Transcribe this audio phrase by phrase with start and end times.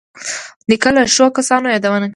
[0.69, 2.09] نیکه له ښو کسانو یادونه کوي.